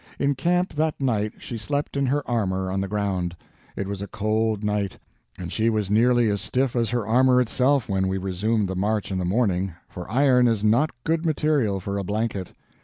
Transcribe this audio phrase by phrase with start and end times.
[0.17, 3.35] In camp that night she slept in her armor on the ground.
[3.75, 4.97] It was a cold night,
[5.37, 9.11] and she was nearly as stiff as her armor itself when we resumed the march
[9.11, 12.51] in the morning, for iron is not good material for a blanket.